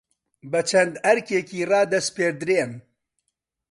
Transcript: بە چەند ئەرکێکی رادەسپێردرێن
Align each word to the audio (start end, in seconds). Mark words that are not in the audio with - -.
بە 0.51 0.61
چەند 0.69 0.93
ئەرکێکی 1.05 1.59
رادەسپێردرێن 1.71 2.71